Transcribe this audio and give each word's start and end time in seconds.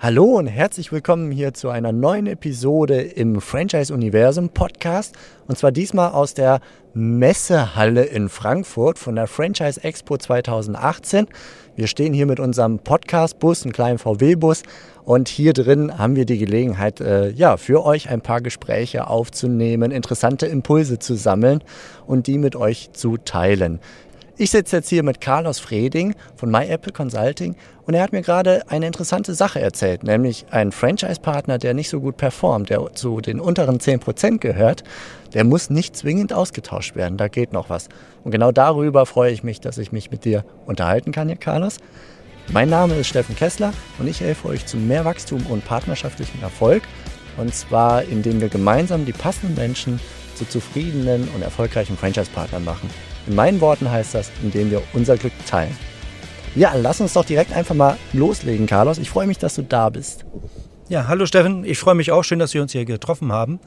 Hallo 0.00 0.36
und 0.36 0.46
herzlich 0.46 0.92
willkommen 0.92 1.32
hier 1.32 1.54
zu 1.54 1.70
einer 1.70 1.90
neuen 1.90 2.28
Episode 2.28 3.00
im 3.00 3.40
Franchise 3.40 3.92
Universum 3.92 4.48
Podcast. 4.48 5.16
Und 5.48 5.58
zwar 5.58 5.72
diesmal 5.72 6.12
aus 6.12 6.34
der 6.34 6.60
Messehalle 6.94 8.04
in 8.04 8.28
Frankfurt 8.28 8.96
von 8.96 9.16
der 9.16 9.26
Franchise 9.26 9.82
Expo 9.82 10.16
2018. 10.16 11.26
Wir 11.74 11.88
stehen 11.88 12.12
hier 12.12 12.26
mit 12.26 12.38
unserem 12.38 12.78
Podcast-Bus, 12.78 13.64
einem 13.64 13.72
kleinen 13.72 13.98
VW-Bus. 13.98 14.62
Und 15.04 15.28
hier 15.28 15.52
drin 15.52 15.98
haben 15.98 16.14
wir 16.14 16.26
die 16.26 16.38
Gelegenheit, 16.38 17.00
äh, 17.00 17.30
ja, 17.30 17.56
für 17.56 17.84
euch 17.84 18.08
ein 18.08 18.20
paar 18.20 18.40
Gespräche 18.40 19.08
aufzunehmen, 19.08 19.90
interessante 19.90 20.46
Impulse 20.46 21.00
zu 21.00 21.16
sammeln 21.16 21.64
und 22.06 22.28
die 22.28 22.38
mit 22.38 22.54
euch 22.54 22.92
zu 22.92 23.16
teilen. 23.16 23.80
Ich 24.40 24.52
sitze 24.52 24.76
jetzt 24.76 24.88
hier 24.88 25.02
mit 25.02 25.20
Carlos 25.20 25.58
Freding 25.58 26.14
von 26.36 26.48
MyApple 26.48 26.92
Consulting 26.92 27.56
und 27.86 27.94
er 27.94 28.04
hat 28.04 28.12
mir 28.12 28.22
gerade 28.22 28.62
eine 28.70 28.86
interessante 28.86 29.34
Sache 29.34 29.60
erzählt, 29.60 30.04
nämlich 30.04 30.46
ein 30.52 30.70
Franchise-Partner, 30.70 31.58
der 31.58 31.74
nicht 31.74 31.88
so 31.88 31.98
gut 31.98 32.16
performt, 32.16 32.70
der 32.70 32.94
zu 32.94 33.20
den 33.20 33.40
unteren 33.40 33.80
10% 33.80 34.38
gehört, 34.38 34.84
der 35.34 35.42
muss 35.42 35.70
nicht 35.70 35.96
zwingend 35.96 36.32
ausgetauscht 36.32 36.94
werden. 36.94 37.18
Da 37.18 37.26
geht 37.26 37.52
noch 37.52 37.68
was. 37.68 37.88
Und 38.22 38.30
genau 38.30 38.52
darüber 38.52 39.06
freue 39.06 39.32
ich 39.32 39.42
mich, 39.42 39.60
dass 39.60 39.76
ich 39.76 39.90
mich 39.90 40.12
mit 40.12 40.24
dir 40.24 40.44
unterhalten 40.66 41.10
kann 41.10 41.26
hier, 41.26 41.36
Carlos. 41.36 41.78
Mein 42.52 42.70
Name 42.70 42.94
ist 42.94 43.08
Steffen 43.08 43.34
Kessler 43.34 43.72
und 43.98 44.06
ich 44.06 44.20
helfe 44.20 44.46
euch 44.46 44.64
zu 44.66 44.76
mehr 44.76 45.04
Wachstum 45.04 45.44
und 45.46 45.64
partnerschaftlichem 45.64 46.40
Erfolg. 46.42 46.84
Und 47.38 47.52
zwar, 47.52 48.04
indem 48.04 48.40
wir 48.40 48.50
gemeinsam 48.50 49.04
die 49.04 49.12
passenden 49.12 49.56
Menschen 49.56 49.98
zu 50.36 50.44
zufriedenen 50.48 51.28
und 51.34 51.42
erfolgreichen 51.42 51.96
Franchise-Partnern 51.96 52.62
machen. 52.62 52.88
In 53.28 53.34
meinen 53.34 53.60
Worten 53.60 53.90
heißt 53.90 54.14
das, 54.14 54.32
indem 54.42 54.70
wir 54.70 54.82
unser 54.94 55.18
Glück 55.18 55.34
teilen. 55.46 55.76
Ja, 56.54 56.72
lass 56.74 57.02
uns 57.02 57.12
doch 57.12 57.26
direkt 57.26 57.52
einfach 57.52 57.74
mal 57.74 57.98
loslegen, 58.14 58.66
Carlos. 58.66 58.96
Ich 58.96 59.10
freue 59.10 59.26
mich, 59.26 59.36
dass 59.36 59.54
du 59.54 59.62
da 59.62 59.90
bist. 59.90 60.24
Ja, 60.88 61.08
hallo 61.08 61.26
Steffen. 61.26 61.62
Ich 61.64 61.78
freue 61.78 61.94
mich 61.94 62.10
auch 62.10 62.24
schön, 62.24 62.38
dass 62.38 62.54
wir 62.54 62.62
uns 62.62 62.72
hier 62.72 62.86
getroffen 62.86 63.30
haben. 63.30 63.60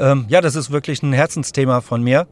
Ähm, 0.00 0.26
ja, 0.28 0.40
das 0.40 0.56
ist 0.56 0.72
wirklich 0.72 1.00
ein 1.04 1.12
Herzensthema 1.12 1.80
von 1.80 2.02
mir. 2.02 2.26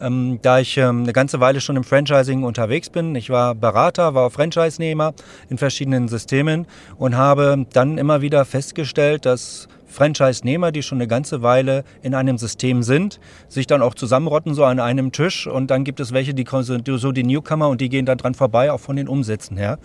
Ähm, 0.00 0.40
da 0.42 0.58
ich 0.58 0.76
ähm, 0.76 1.02
eine 1.02 1.12
ganze 1.12 1.40
Weile 1.40 1.60
schon 1.60 1.76
im 1.76 1.84
Franchising 1.84 2.42
unterwegs 2.42 2.90
bin. 2.90 3.14
Ich 3.14 3.30
war 3.30 3.54
Berater, 3.54 4.14
war 4.14 4.30
Franchise-Nehmer 4.30 5.14
in 5.48 5.58
verschiedenen 5.58 6.08
Systemen 6.08 6.66
und 6.96 7.16
habe 7.16 7.64
dann 7.72 7.98
immer 7.98 8.20
wieder 8.20 8.44
festgestellt, 8.44 9.24
dass 9.24 9.68
Franchise-Nehmer, 9.86 10.72
die 10.72 10.82
schon 10.82 10.98
eine 10.98 11.06
ganze 11.06 11.42
Weile 11.42 11.84
in 12.02 12.14
einem 12.14 12.36
System 12.36 12.82
sind, 12.82 13.20
sich 13.48 13.66
dann 13.66 13.80
auch 13.80 13.94
zusammenrotten 13.94 14.54
so 14.54 14.64
an 14.64 14.80
einem 14.80 15.12
Tisch 15.12 15.46
und 15.46 15.70
dann 15.70 15.84
gibt 15.84 16.00
es 16.00 16.12
welche, 16.12 16.34
die 16.34 16.44
so 16.46 17.12
die 17.12 17.22
Newcomer 17.22 17.68
und 17.68 17.80
die 17.80 17.88
gehen 17.88 18.04
dann 18.04 18.18
dran 18.18 18.34
vorbei, 18.34 18.72
auch 18.72 18.80
von 18.80 18.96
den 18.96 19.08
Umsätzen 19.08 19.56
her. 19.56 19.78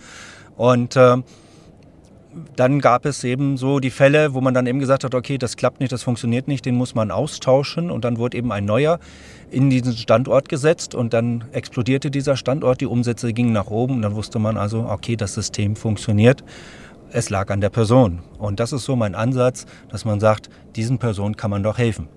Und 0.56 0.96
äh, 0.96 1.18
dann 2.56 2.80
gab 2.80 3.06
es 3.06 3.24
eben 3.24 3.56
so 3.56 3.80
die 3.80 3.90
Fälle, 3.90 4.34
wo 4.34 4.40
man 4.40 4.54
dann 4.54 4.66
eben 4.66 4.78
gesagt 4.78 5.04
hat, 5.04 5.14
okay, 5.14 5.38
das 5.38 5.56
klappt 5.56 5.80
nicht, 5.80 5.92
das 5.92 6.02
funktioniert 6.02 6.46
nicht, 6.48 6.64
den 6.64 6.76
muss 6.76 6.94
man 6.94 7.10
austauschen 7.10 7.90
und 7.90 8.04
dann 8.04 8.18
wurde 8.18 8.36
eben 8.36 8.52
ein 8.52 8.64
neuer 8.64 8.98
in 9.50 9.68
diesen 9.68 9.96
Standort 9.96 10.48
gesetzt 10.48 10.94
und 10.94 11.12
dann 11.12 11.44
explodierte 11.52 12.10
dieser 12.10 12.36
Standort, 12.36 12.80
die 12.80 12.86
Umsätze 12.86 13.32
gingen 13.32 13.52
nach 13.52 13.66
oben 13.66 13.96
und 13.96 14.02
dann 14.02 14.14
wusste 14.14 14.38
man 14.38 14.56
also, 14.56 14.86
okay, 14.88 15.16
das 15.16 15.34
System 15.34 15.74
funktioniert 15.74 16.44
es 17.12 17.30
lag 17.30 17.50
an 17.50 17.60
der 17.60 17.70
Person. 17.70 18.20
Und 18.38 18.60
das 18.60 18.72
ist 18.72 18.84
so 18.84 18.96
mein 18.96 19.14
Ansatz, 19.14 19.66
dass 19.88 20.04
man 20.04 20.20
sagt, 20.20 20.48
diesen 20.76 20.98
Personen 20.98 21.36
kann 21.36 21.50
man 21.50 21.62
doch 21.62 21.78
helfen. 21.78 22.08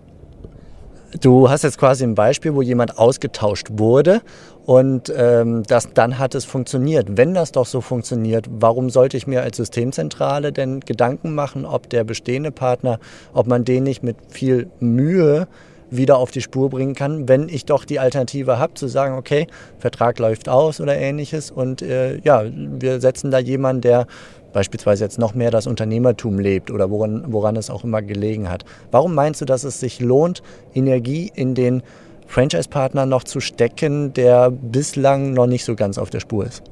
Du 1.22 1.48
hast 1.48 1.64
jetzt 1.64 1.78
quasi 1.78 2.04
ein 2.04 2.16
Beispiel, 2.16 2.56
wo 2.56 2.64
jemand 2.64 2.98
ausgetauscht 2.98 3.68
wurde 3.74 4.22
und 4.66 5.12
ähm, 5.16 5.64
das, 5.64 5.90
dann 5.94 6.20
hat 6.20 6.36
es 6.36 6.46
funktioniert. 6.46 7.18
Wenn 7.18 7.34
das 7.34 7.52
doch 7.52 7.66
so 7.66 7.82
funktioniert, 7.82 8.48
warum 8.50 8.90
sollte 8.90 9.18
ich 9.18 9.28
mir 9.28 9.42
als 9.42 9.58
Systemzentrale 9.58 10.54
denn 10.54 10.80
Gedanken 10.80 11.36
machen, 11.36 11.66
ob 11.66 11.90
der 11.90 12.04
bestehende 12.04 12.52
Partner, 12.52 13.00
ob 13.34 13.48
man 13.48 13.66
den 13.66 13.84
nicht 13.84 14.04
mit 14.04 14.16
viel 14.30 14.68
Mühe 14.80 15.48
wieder 15.90 16.18
auf 16.18 16.32
die 16.32 16.42
Spur 16.42 16.70
bringen 16.70 16.96
kann, 16.96 17.28
wenn 17.28 17.50
ich 17.50 17.66
doch 17.66 17.86
die 17.86 18.00
Alternative 18.00 18.58
habe, 18.58 18.74
zu 18.74 18.88
sagen, 18.88 19.16
okay, 19.16 19.48
Vertrag 19.80 20.18
läuft 20.18 20.50
aus 20.50 20.82
oder 20.82 20.98
ähnliches 20.98 21.52
und 21.52 21.82
äh, 21.82 22.20
ja, 22.24 22.44
wir 22.46 23.00
setzen 23.00 23.32
da 23.32 23.40
jemanden, 23.40 23.82
der 23.82 24.08
beispielsweise 24.54 25.04
jetzt 25.04 25.20
noch 25.20 25.34
mehr 25.34 25.52
das 25.52 25.68
Unternehmertum 25.68 26.40
lebt 26.40 26.72
oder 26.72 26.90
woran, 26.90 27.26
woran 27.28 27.56
es 27.56 27.70
auch 27.70 27.84
immer 27.84 28.02
gelegen 28.02 28.50
hat. 28.50 28.64
Warum 28.92 29.14
meinst 29.14 29.42
du, 29.42 29.46
dass 29.46 29.64
es 29.64 29.80
sich 29.80 30.00
lohnt, 30.00 30.42
Energie 30.74 31.32
in 31.36 31.56
den 31.56 31.84
Franchise-Partner 32.34 33.06
noch 33.06 33.24
zu 33.24 33.40
stecken, 33.40 34.12
der 34.14 34.50
bislang 34.50 35.34
noch 35.34 35.46
nicht 35.46 35.64
so 35.64 35.76
ganz 35.76 36.00
auf 36.00 36.10
der 36.10 36.20
Spur 36.20 36.46
ist? 36.46 36.64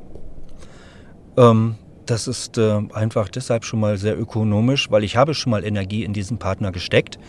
Ähm, 1.37 1.75
das 2.07 2.27
ist 2.27 2.57
äh, 2.57 2.79
einfach 2.93 3.29
deshalb 3.29 3.63
schon 3.63 3.79
mal 3.79 3.97
sehr 3.97 4.19
ökonomisch, 4.19 4.89
weil 4.89 5.03
ich 5.03 5.17
habe 5.17 5.35
schon 5.35 5.51
mal 5.51 5.63
Energie 5.63 6.03
in 6.03 6.13
diesen 6.13 6.39
Partner 6.39 6.71
gesteckt, 6.71 7.19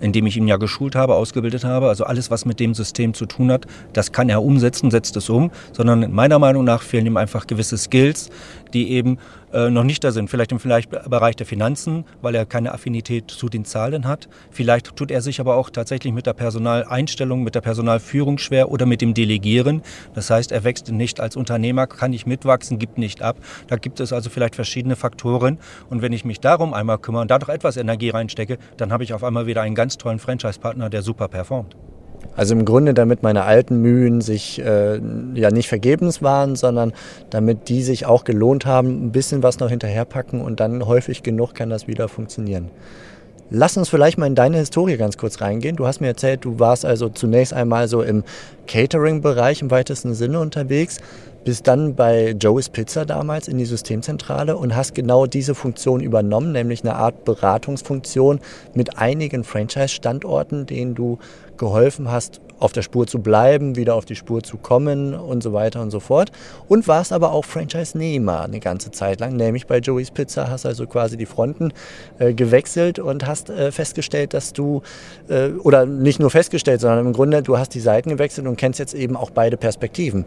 indem 0.00 0.26
ich 0.26 0.38
ihn 0.38 0.48
ja 0.48 0.56
geschult 0.56 0.94
habe, 0.94 1.14
ausgebildet 1.14 1.64
habe. 1.64 1.88
Also 1.88 2.04
alles, 2.04 2.30
was 2.30 2.46
mit 2.46 2.60
dem 2.60 2.72
System 2.72 3.12
zu 3.12 3.26
tun 3.26 3.52
hat, 3.52 3.66
das 3.92 4.10
kann 4.10 4.30
er 4.30 4.42
umsetzen, 4.42 4.90
setzt 4.90 5.16
es 5.16 5.28
um. 5.28 5.50
Sondern 5.72 6.12
meiner 6.12 6.38
Meinung 6.38 6.64
nach 6.64 6.82
fehlen 6.82 7.04
ihm 7.04 7.18
einfach 7.18 7.46
gewisse 7.46 7.76
Skills, 7.76 8.30
die 8.72 8.90
eben 8.92 9.18
äh, 9.52 9.70
noch 9.70 9.84
nicht 9.84 10.04
da 10.04 10.12
sind. 10.12 10.30
Vielleicht 10.30 10.52
im 10.52 10.60
vielleicht 10.60 10.90
Bereich 10.90 11.36
der 11.36 11.46
Finanzen, 11.46 12.04
weil 12.20 12.34
er 12.34 12.46
keine 12.46 12.72
Affinität 12.72 13.30
zu 13.30 13.48
den 13.48 13.64
Zahlen 13.64 14.06
hat. 14.06 14.28
Vielleicht 14.50 14.96
tut 14.96 15.10
er 15.10 15.20
sich 15.20 15.40
aber 15.40 15.56
auch 15.56 15.70
tatsächlich 15.70 16.12
mit 16.12 16.26
der 16.26 16.32
Personaleinstellung, 16.32 17.42
mit 17.42 17.54
der 17.54 17.60
Personalführung 17.60 18.38
schwer 18.38 18.70
oder 18.70 18.86
mit 18.86 19.00
dem 19.00 19.14
Delegieren. 19.14 19.82
Das 20.14 20.30
heißt, 20.30 20.52
er 20.52 20.64
wächst 20.64 20.90
nicht 20.90 21.20
als 21.20 21.36
Unternehmer, 21.36 21.86
kann 21.86 22.10
nicht 22.10 22.26
mitwachsen, 22.26 22.78
gibt 22.78 22.98
nicht 22.98 23.22
ab. 23.22 23.36
Da 23.66 23.76
gibt 23.76 24.00
es 24.00 24.12
also 24.12 24.30
vielleicht 24.30 24.54
verschiedene 24.54 24.96
Faktoren. 24.96 25.58
Und 25.90 26.02
wenn 26.02 26.12
ich 26.12 26.24
mich 26.24 26.40
darum 26.40 26.74
einmal 26.74 26.98
kümmere 26.98 27.22
und 27.22 27.30
da 27.30 27.38
doch 27.38 27.48
etwas 27.48 27.76
Energie 27.76 28.10
reinstecke, 28.10 28.58
dann 28.76 28.92
habe 28.92 29.04
ich 29.04 29.14
auf 29.14 29.24
einmal 29.24 29.46
wieder 29.46 29.62
einen 29.62 29.74
ganz 29.74 29.98
tollen 29.98 30.18
Franchise-Partner, 30.18 30.90
der 30.90 31.02
super 31.02 31.28
performt. 31.28 31.76
Also 32.36 32.54
im 32.54 32.64
Grunde, 32.64 32.94
damit 32.94 33.22
meine 33.22 33.44
alten 33.44 33.82
Mühen 33.82 34.20
sich 34.20 34.60
äh, 34.60 35.00
ja 35.34 35.50
nicht 35.50 35.68
vergebens 35.68 36.22
waren, 36.22 36.56
sondern 36.56 36.92
damit 37.30 37.68
die 37.68 37.82
sich 37.82 38.06
auch 38.06 38.24
gelohnt 38.24 38.64
haben, 38.64 39.06
ein 39.06 39.12
bisschen 39.12 39.42
was 39.42 39.58
noch 39.60 39.68
hinterherpacken 39.68 40.40
und 40.40 40.60
dann 40.60 40.86
häufig 40.86 41.22
genug 41.22 41.54
kann 41.54 41.70
das 41.70 41.86
wieder 41.86 42.08
funktionieren. 42.08 42.70
Lass 43.54 43.76
uns 43.76 43.90
vielleicht 43.90 44.16
mal 44.16 44.26
in 44.26 44.34
deine 44.34 44.56
Historie 44.56 44.96
ganz 44.96 45.18
kurz 45.18 45.42
reingehen. 45.42 45.76
Du 45.76 45.86
hast 45.86 46.00
mir 46.00 46.06
erzählt, 46.06 46.46
du 46.46 46.58
warst 46.58 46.86
also 46.86 47.10
zunächst 47.10 47.52
einmal 47.52 47.86
so 47.86 48.00
im 48.00 48.24
Catering-Bereich 48.66 49.60
im 49.60 49.70
weitesten 49.70 50.14
Sinne 50.14 50.40
unterwegs, 50.40 51.00
bist 51.44 51.66
dann 51.66 51.94
bei 51.94 52.30
Joey's 52.38 52.68
Pizza 52.68 53.04
damals 53.04 53.48
in 53.48 53.58
die 53.58 53.64
Systemzentrale 53.64 54.56
und 54.56 54.76
hast 54.76 54.94
genau 54.94 55.26
diese 55.26 55.54
Funktion 55.54 56.00
übernommen, 56.00 56.52
nämlich 56.52 56.82
eine 56.82 56.94
Art 56.94 57.24
Beratungsfunktion 57.24 58.40
mit 58.74 58.98
einigen 58.98 59.44
Franchise-Standorten, 59.44 60.66
denen 60.66 60.94
du 60.94 61.18
geholfen 61.56 62.10
hast, 62.10 62.40
auf 62.62 62.72
der 62.72 62.82
Spur 62.82 63.06
zu 63.08 63.18
bleiben, 63.18 63.74
wieder 63.74 63.96
auf 63.96 64.04
die 64.04 64.14
Spur 64.14 64.42
zu 64.42 64.56
kommen 64.56 65.14
und 65.14 65.42
so 65.42 65.52
weiter 65.52 65.82
und 65.82 65.90
so 65.90 65.98
fort. 65.98 66.30
Und 66.68 66.86
warst 66.86 67.12
aber 67.12 67.32
auch 67.32 67.44
Franchise-Nehmer 67.44 68.42
eine 68.42 68.60
ganze 68.60 68.92
Zeit 68.92 69.18
lang, 69.18 69.34
nämlich 69.34 69.66
bei 69.66 69.78
Joey's 69.78 70.12
Pizza, 70.12 70.48
hast 70.48 70.64
also 70.64 70.86
quasi 70.86 71.16
die 71.16 71.26
Fronten 71.26 71.72
äh, 72.18 72.32
gewechselt 72.34 73.00
und 73.00 73.26
hast 73.26 73.50
äh, 73.50 73.72
festgestellt, 73.72 74.32
dass 74.32 74.52
du, 74.52 74.82
äh, 75.28 75.48
oder 75.48 75.86
nicht 75.86 76.20
nur 76.20 76.30
festgestellt, 76.30 76.80
sondern 76.80 77.06
im 77.06 77.12
Grunde, 77.12 77.42
du 77.42 77.58
hast 77.58 77.74
die 77.74 77.80
Seiten 77.80 78.10
gewechselt 78.10 78.46
und 78.46 78.56
kennst 78.56 78.78
jetzt 78.78 78.94
eben 78.94 79.16
auch 79.16 79.30
beide 79.30 79.56
Perspektiven. 79.56 80.24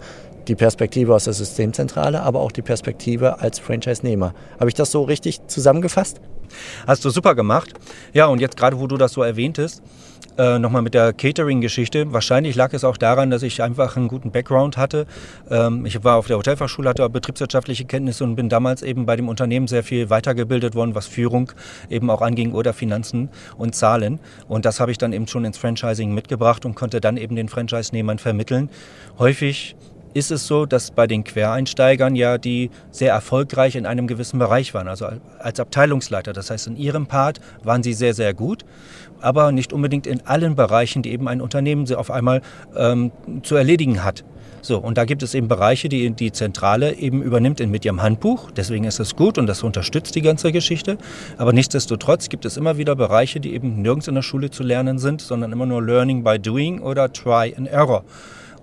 Die 0.50 0.56
Perspektive 0.56 1.16
aus 1.16 1.24
der 1.24 1.34
Systemzentrale, 1.34 2.22
aber 2.22 2.42
auch 2.42 2.52
die 2.52 2.62
Perspektive 2.62 3.40
als 3.40 3.60
Franchise-Nehmer. 3.60 4.34
Habe 4.60 4.70
ich 4.70 4.76
das 4.76 4.92
so 4.92 5.04
richtig 5.04 5.48
zusammengefasst? 5.48 6.20
Hast 6.86 7.04
du 7.06 7.10
super 7.10 7.34
gemacht. 7.34 7.74
Ja, 8.14 8.28
und 8.28 8.40
jetzt 8.42 8.58
gerade, 8.58 8.80
wo 8.80 8.88
du 8.88 8.98
das 8.98 9.14
so 9.14 9.24
erwähntest, 9.24 9.82
äh, 10.38 10.60
nochmal 10.60 10.82
mit 10.82 10.94
der 10.94 11.14
Catering-Geschichte. 11.14 12.12
Wahrscheinlich 12.14 12.56
lag 12.56 12.74
es 12.74 12.84
auch 12.84 12.98
daran, 12.98 13.30
dass 13.30 13.44
ich 13.44 13.62
einfach 13.64 13.96
einen 13.96 14.08
guten 14.08 14.32
Background 14.32 14.78
hatte. 14.78 15.06
Ähm, 15.50 15.86
ich 15.86 16.04
war 16.04 16.18
auf 16.18 16.28
der 16.28 16.38
Hotelfachschule, 16.38 16.90
hatte 16.90 17.10
betriebswirtschaftliche 17.10 17.86
Kenntnisse 17.86 18.24
und 18.24 18.36
bin 18.36 18.50
damals 18.50 18.82
eben 18.82 19.06
bei 19.06 19.16
dem 19.16 19.30
Unternehmen 19.30 19.68
sehr 19.68 19.84
viel 19.84 20.10
weitergebildet 20.10 20.76
worden, 20.76 20.96
was 20.96 21.08
Führung 21.08 21.52
eben 21.90 22.10
auch 22.10 22.22
anging 22.22 22.54
oder 22.54 22.74
Finanzen 22.74 23.30
und 23.58 23.76
Zahlen. 23.76 24.20
Und 24.48 24.66
das 24.66 24.80
habe 24.80 24.92
ich 24.92 24.98
dann 24.98 25.14
eben 25.14 25.28
schon 25.28 25.46
ins 25.46 25.58
Franchising 25.58 26.14
mitgebracht 26.14 26.66
und 26.66 26.76
konnte 26.76 27.02
dann 27.02 27.18
eben 27.18 27.36
den 27.36 27.50
Franchise-Nehmern 27.50 28.20
vermitteln. 28.20 28.70
Häufig 29.18 29.76
ist 30.16 30.32
es 30.32 30.48
so, 30.48 30.66
dass 30.66 30.92
bei 30.92 31.08
den 31.08 31.26
Quereinsteigern 31.26 32.16
ja 32.16 32.38
die 32.38 32.72
sehr 32.90 33.12
erfolgreich 33.12 33.76
in 33.76 33.86
einem 33.86 34.08
gewissen 34.08 34.40
Bereich 34.40 34.74
waren, 34.74 34.88
also 34.88 35.08
als 35.40 35.60
Abteilungsleiter. 35.60 36.32
Das 36.32 36.50
heißt, 36.50 36.68
in 36.68 36.78
ihrem 36.78 37.06
Part 37.06 37.42
waren 37.64 37.84
sie 37.84 37.92
sehr, 37.92 38.14
sehr 38.14 38.34
gut, 38.34 38.64
aber 39.20 39.52
nicht 39.52 39.74
unbedingt 39.74 40.08
in 40.08 40.26
allen 40.26 40.56
Bereichen, 40.56 41.02
die 41.02 41.12
eben 41.12 41.28
ein 41.28 41.42
Unternehmen 41.42 41.94
auf 41.94 42.12
einmal 42.12 42.42
ähm, 42.78 43.12
zu 43.44 43.56
erledigen 43.58 44.06
hat. 44.06 44.24
So, 44.62 44.80
und 44.80 44.98
da 44.98 45.04
gibt 45.04 45.22
es 45.22 45.36
eben 45.36 45.50
Bereiche, 45.50 45.90
die 45.90 46.10
die 46.12 46.32
Zentrale 46.32 46.96
eben 46.96 47.22
übernimmt 47.22 47.60
mit 47.68 47.84
ihrem 47.84 48.02
Handbuch. 48.02 48.52
Deswegen 48.52 48.86
ist 48.86 49.02
es 49.02 49.18
gut 49.18 49.38
und 49.38 49.48
das 49.48 49.64
unterstützt 49.64 50.16
die 50.16 50.22
ganze 50.22 50.54
Geschichte. 50.54 50.98
Aber 51.38 51.52
nichtsdestotrotz 51.52 52.30
gibt 52.30 52.46
es 52.46 52.56
immer 52.56 52.78
wieder 52.78 52.96
Bereiche, 52.96 53.42
die 53.42 53.54
eben 53.54 53.82
nirgends 53.82 54.08
in 54.08 54.16
der 54.16 54.22
Schule 54.22 54.50
zu 54.50 54.64
lernen 54.64 54.98
sind, 54.98 55.20
sondern 55.20 55.52
immer 55.52 55.66
nur 55.66 55.84
Learning 55.84 56.24
by 56.24 56.40
Doing 56.40 56.80
oder 56.80 57.12
Try 57.12 57.54
and 57.56 57.68
Error. 57.68 58.06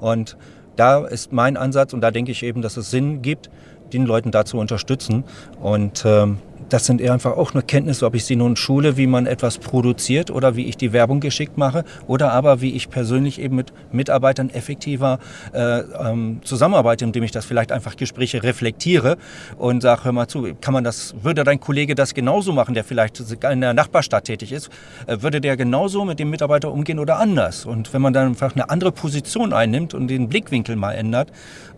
Und 0.00 0.36
da 0.76 1.06
ist 1.06 1.32
mein 1.32 1.56
Ansatz 1.56 1.92
und 1.92 2.00
da 2.00 2.10
denke 2.10 2.32
ich 2.32 2.42
eben, 2.42 2.62
dass 2.62 2.76
es 2.76 2.90
Sinn 2.90 3.22
gibt, 3.22 3.50
den 3.92 4.06
Leuten 4.06 4.30
da 4.30 4.44
zu 4.44 4.58
unterstützen. 4.58 5.24
Und 5.60 6.04
ähm, 6.06 6.38
das 6.72 6.86
sind 6.86 7.00
eher 7.00 7.12
einfach 7.12 7.36
auch 7.36 7.52
nur 7.52 7.62
Kenntnisse, 7.62 8.06
ob 8.06 8.14
ich 8.14 8.24
sie 8.24 8.36
nun 8.36 8.56
schule, 8.56 8.96
wie 8.96 9.06
man 9.06 9.26
etwas 9.26 9.58
produziert 9.58 10.30
oder 10.30 10.56
wie 10.56 10.66
ich 10.66 10.76
die 10.76 10.92
Werbung 10.92 11.20
geschickt 11.20 11.58
mache 11.58 11.84
oder 12.06 12.32
aber 12.32 12.60
wie 12.60 12.74
ich 12.74 12.88
persönlich 12.88 13.40
eben 13.40 13.56
mit 13.56 13.72
Mitarbeitern 13.92 14.48
effektiver 14.48 15.18
äh, 15.52 15.80
ähm, 15.80 16.40
zusammenarbeite, 16.44 17.04
indem 17.04 17.24
ich 17.24 17.30
das 17.30 17.44
vielleicht 17.44 17.72
einfach 17.72 17.96
Gespräche 17.96 18.42
reflektiere 18.42 19.18
und 19.58 19.82
sage, 19.82 20.04
hör 20.04 20.12
mal 20.12 20.28
zu, 20.28 20.48
kann 20.60 20.72
man 20.72 20.84
das, 20.84 21.14
würde 21.22 21.44
dein 21.44 21.60
Kollege 21.60 21.94
das 21.94 22.14
genauso 22.14 22.52
machen, 22.52 22.74
der 22.74 22.84
vielleicht 22.84 23.20
in 23.20 23.60
der 23.60 23.74
Nachbarstadt 23.74 24.24
tätig 24.24 24.52
ist, 24.52 24.70
äh, 25.06 25.20
würde 25.20 25.40
der 25.40 25.56
genauso 25.56 26.04
mit 26.04 26.18
dem 26.18 26.30
Mitarbeiter 26.30 26.72
umgehen 26.72 26.98
oder 26.98 27.18
anders? 27.18 27.66
Und 27.66 27.92
wenn 27.92 28.00
man 28.00 28.14
dann 28.14 28.28
einfach 28.28 28.54
eine 28.54 28.70
andere 28.70 28.92
Position 28.92 29.52
einnimmt 29.52 29.92
und 29.92 30.08
den 30.08 30.28
Blickwinkel 30.28 30.76
mal 30.76 30.92
ändert, 30.92 31.30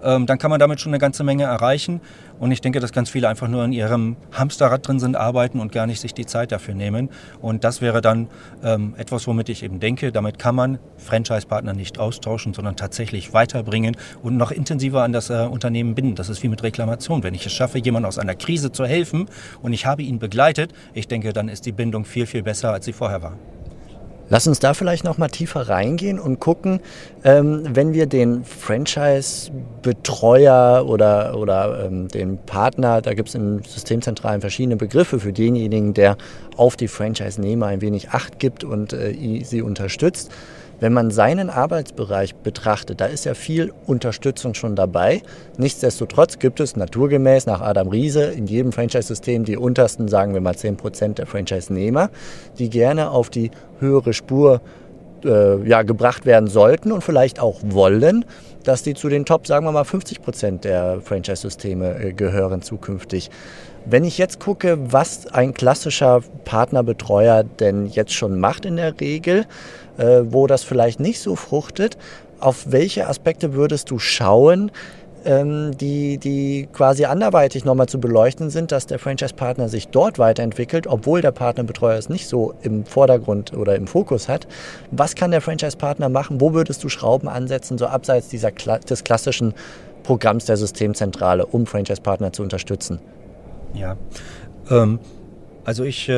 ähm, 0.04 0.26
dann 0.26 0.38
kann 0.38 0.50
man 0.50 0.60
damit 0.60 0.80
schon 0.80 0.90
eine 0.90 0.98
ganze 0.98 1.24
Menge 1.24 1.44
erreichen. 1.44 2.00
Und 2.44 2.50
ich 2.50 2.60
denke, 2.60 2.78
dass 2.78 2.92
ganz 2.92 3.08
viele 3.08 3.26
einfach 3.30 3.48
nur 3.48 3.64
in 3.64 3.72
ihrem 3.72 4.16
Hamsterrad 4.32 4.86
drin 4.86 5.00
sind, 5.00 5.16
arbeiten 5.16 5.60
und 5.60 5.72
gar 5.72 5.86
nicht 5.86 5.98
sich 5.98 6.12
die 6.12 6.26
Zeit 6.26 6.52
dafür 6.52 6.74
nehmen. 6.74 7.08
Und 7.40 7.64
das 7.64 7.80
wäre 7.80 8.02
dann 8.02 8.28
ähm, 8.62 8.92
etwas, 8.98 9.26
womit 9.26 9.48
ich 9.48 9.62
eben 9.62 9.80
denke, 9.80 10.12
damit 10.12 10.38
kann 10.38 10.54
man 10.54 10.78
Franchise-Partner 10.98 11.72
nicht 11.72 11.98
austauschen, 11.98 12.52
sondern 12.52 12.76
tatsächlich 12.76 13.32
weiterbringen 13.32 13.96
und 14.22 14.36
noch 14.36 14.50
intensiver 14.50 15.04
an 15.04 15.14
das 15.14 15.30
äh, 15.30 15.48
Unternehmen 15.50 15.94
binden. 15.94 16.16
Das 16.16 16.28
ist 16.28 16.42
wie 16.42 16.48
mit 16.48 16.62
Reklamation. 16.62 17.22
Wenn 17.22 17.32
ich 17.32 17.46
es 17.46 17.52
schaffe, 17.52 17.78
jemand 17.78 18.04
aus 18.04 18.18
einer 18.18 18.34
Krise 18.34 18.70
zu 18.70 18.84
helfen 18.84 19.24
und 19.62 19.72
ich 19.72 19.86
habe 19.86 20.02
ihn 20.02 20.18
begleitet, 20.18 20.74
ich 20.92 21.08
denke, 21.08 21.32
dann 21.32 21.48
ist 21.48 21.64
die 21.64 21.72
Bindung 21.72 22.04
viel, 22.04 22.26
viel 22.26 22.42
besser, 22.42 22.74
als 22.74 22.84
sie 22.84 22.92
vorher 22.92 23.22
war. 23.22 23.38
Lass 24.30 24.46
uns 24.46 24.58
da 24.58 24.72
vielleicht 24.72 25.04
noch 25.04 25.18
mal 25.18 25.28
tiefer 25.28 25.68
reingehen 25.68 26.18
und 26.18 26.40
gucken, 26.40 26.80
ähm, 27.24 27.64
wenn 27.70 27.92
wir 27.92 28.06
den 28.06 28.42
Franchise-Betreuer 28.44 30.86
oder, 30.88 31.36
oder 31.36 31.84
ähm, 31.84 32.08
den 32.08 32.38
Partner, 32.38 33.02
da 33.02 33.12
gibt 33.12 33.28
es 33.28 33.34
im 33.34 33.62
Systemzentralen 33.62 34.40
verschiedene 34.40 34.76
Begriffe 34.76 35.20
für 35.20 35.34
denjenigen, 35.34 35.92
der 35.92 36.16
auf 36.56 36.76
die 36.76 36.88
Franchise-Nehmer 36.88 37.66
ein 37.66 37.82
wenig 37.82 38.08
Acht 38.10 38.38
gibt 38.38 38.64
und 38.64 38.94
äh, 38.94 39.42
sie 39.44 39.60
unterstützt. 39.60 40.30
Wenn 40.80 40.92
man 40.92 41.10
seinen 41.10 41.50
Arbeitsbereich 41.50 42.34
betrachtet, 42.34 43.00
da 43.00 43.06
ist 43.06 43.24
ja 43.24 43.34
viel 43.34 43.72
Unterstützung 43.86 44.54
schon 44.54 44.76
dabei. 44.76 45.22
Nichtsdestotrotz 45.56 46.38
gibt 46.38 46.60
es 46.60 46.76
naturgemäß 46.76 47.46
nach 47.46 47.60
Adam 47.60 47.88
Riese 47.88 48.24
in 48.24 48.46
jedem 48.46 48.72
Franchise-System 48.72 49.44
die 49.44 49.56
untersten, 49.56 50.08
sagen 50.08 50.34
wir 50.34 50.40
mal 50.40 50.56
10 50.56 50.76
Prozent 50.76 51.18
der 51.18 51.26
Franchise-Nehmer, 51.26 52.10
die 52.58 52.70
gerne 52.70 53.10
auf 53.10 53.30
die 53.30 53.50
höhere 53.78 54.12
Spur 54.12 54.60
äh, 55.24 55.66
ja, 55.66 55.82
gebracht 55.82 56.26
werden 56.26 56.48
sollten 56.48 56.92
und 56.92 57.02
vielleicht 57.02 57.40
auch 57.40 57.60
wollen, 57.64 58.24
dass 58.62 58.82
die 58.82 58.94
zu 58.94 59.08
den 59.08 59.24
Top, 59.24 59.46
sagen 59.46 59.66
wir 59.66 59.72
mal, 59.72 59.84
50 59.84 60.22
Prozent 60.22 60.64
der 60.64 61.00
Franchise-Systeme 61.00 61.98
äh, 61.98 62.12
gehören 62.12 62.62
zukünftig. 62.62 63.30
Wenn 63.86 64.04
ich 64.04 64.16
jetzt 64.16 64.40
gucke, 64.40 64.78
was 64.92 65.26
ein 65.26 65.52
klassischer 65.52 66.22
Partnerbetreuer 66.46 67.44
denn 67.44 67.84
jetzt 67.84 68.14
schon 68.14 68.40
macht 68.40 68.64
in 68.64 68.76
der 68.76 68.98
Regel, 68.98 69.44
äh, 69.98 70.22
wo 70.24 70.46
das 70.46 70.64
vielleicht 70.64 71.00
nicht 71.00 71.20
so 71.20 71.36
fruchtet, 71.36 71.98
auf 72.40 72.72
welche 72.72 73.06
Aspekte 73.06 73.52
würdest 73.52 73.90
du 73.90 73.98
schauen, 73.98 74.70
ähm, 75.26 75.76
die, 75.76 76.16
die 76.16 76.66
quasi 76.72 77.04
anderweitig 77.04 77.66
nochmal 77.66 77.86
zu 77.86 78.00
beleuchten 78.00 78.48
sind, 78.48 78.72
dass 78.72 78.86
der 78.86 78.98
Franchise-Partner 78.98 79.68
sich 79.68 79.88
dort 79.88 80.18
weiterentwickelt, 80.18 80.86
obwohl 80.86 81.20
der 81.20 81.32
Partnerbetreuer 81.32 81.98
es 81.98 82.08
nicht 82.08 82.26
so 82.26 82.54
im 82.62 82.86
Vordergrund 82.86 83.52
oder 83.52 83.76
im 83.76 83.86
Fokus 83.86 84.30
hat. 84.30 84.46
Was 84.92 85.14
kann 85.14 85.30
der 85.30 85.42
Franchise-Partner 85.42 86.08
machen? 86.08 86.40
Wo 86.40 86.54
würdest 86.54 86.82
du 86.84 86.88
Schrauben 86.88 87.28
ansetzen, 87.28 87.76
so 87.76 87.86
abseits 87.86 88.28
dieser, 88.28 88.50
des 88.50 89.04
klassischen 89.04 89.52
Programms 90.04 90.46
der 90.46 90.56
Systemzentrale, 90.56 91.44
um 91.44 91.66
Franchise-Partner 91.66 92.32
zu 92.32 92.42
unterstützen? 92.42 92.98
Ja, 93.74 93.96
ähm, 94.70 94.98
also 95.64 95.82
ich 95.82 96.08
äh, 96.10 96.14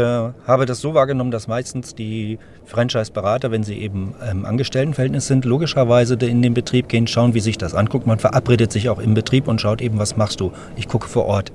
habe 0.47 0.67
das 0.67 0.81
so 0.81 0.95
wahrgenommen, 0.95 1.31
dass 1.31 1.47
meistens 1.47 1.95
die 1.95 2.39
Franchise-Berater, 2.65 3.53
wenn 3.53 3.63
sie 3.63 3.79
eben 3.79 4.15
im 4.21 4.39
ähm, 4.41 4.45
Angestelltenverhältnis 4.45 5.29
sind, 5.29 5.45
logischerweise 5.45 6.15
in 6.15 6.43
den 6.43 6.53
Betrieb 6.53 6.89
gehen, 6.89 7.07
schauen, 7.07 7.33
wie 7.35 7.41
sich 7.41 7.57
das 7.57 7.73
anguckt. 7.73 8.07
Man 8.07 8.19
verabredet 8.19 8.73
sich 8.73 8.89
auch 8.89 8.99
im 8.99 9.15
Betrieb 9.15 9.47
und 9.47 9.61
schaut 9.61 9.81
eben, 9.81 9.99
was 9.99 10.17
machst 10.17 10.41
du. 10.41 10.53
Ich 10.77 10.89
gucke 10.89 11.09
vor 11.09 11.27
Ort. 11.27 11.53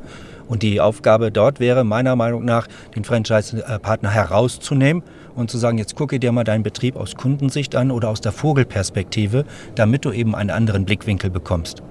Und 0.48 0.64
die 0.64 0.82
Aufgabe 0.82 1.32
dort 1.32 1.60
wäre 1.60 1.84
meiner 1.84 2.16
Meinung 2.16 2.46
nach, 2.46 2.68
den 2.96 3.04
Franchise-Partner 3.04 4.10
herauszunehmen 4.10 5.04
und 5.36 5.50
zu 5.50 5.58
sagen, 5.58 5.78
jetzt 5.78 5.96
gucke 5.96 6.20
dir 6.20 6.32
mal 6.32 6.44
deinen 6.44 6.64
Betrieb 6.64 6.96
aus 6.96 7.16
Kundensicht 7.16 7.76
an 7.76 7.92
oder 7.92 8.10
aus 8.10 8.22
der 8.22 8.32
Vogelperspektive, 8.32 9.46
damit 9.76 10.06
du 10.06 10.12
eben 10.12 10.36
einen 10.36 10.50
anderen 10.50 10.86
Blickwinkel 10.86 11.30
bekommst. 11.30 11.84